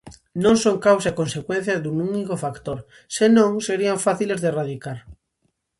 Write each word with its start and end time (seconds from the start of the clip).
Non 0.43 0.55
son 0.63 0.77
causa 0.87 1.07
e 1.11 1.17
consecuencia 1.21 1.81
dun 1.83 1.97
único 2.11 2.35
factor, 2.45 2.77
senón 3.17 3.51
serían 3.67 3.97
fáciles 4.07 4.39
de 4.41 4.47
erradicar. 4.51 4.97